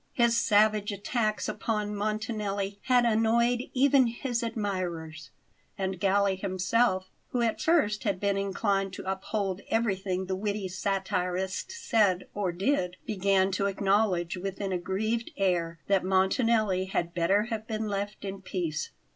His 0.13 0.35
savage 0.35 0.91
attacks 0.91 1.47
upon 1.47 1.95
Montanelli 1.95 2.79
had 2.85 3.05
annoyed 3.05 3.65
even 3.75 4.07
his 4.07 4.41
admirers; 4.41 5.29
and 5.77 5.99
Galli 5.99 6.35
himself, 6.35 7.11
who 7.27 7.41
at 7.43 7.61
first 7.61 8.03
had 8.03 8.19
been 8.19 8.35
inclined 8.35 8.93
to 8.93 9.07
uphold 9.07 9.61
everything 9.69 10.25
the 10.25 10.35
witty 10.35 10.67
satirist 10.69 11.71
said 11.71 12.27
or 12.33 12.51
did, 12.51 12.97
began 13.05 13.51
to 13.51 13.67
acknowledge 13.67 14.37
with 14.37 14.59
an 14.59 14.71
aggrieved 14.71 15.29
air 15.37 15.77
that 15.85 16.03
Montanelli 16.03 16.85
had 16.85 17.13
better 17.13 17.43
have 17.51 17.67
been 17.67 17.87
left 17.87 18.25
in 18.25 18.41
peace. 18.41 18.89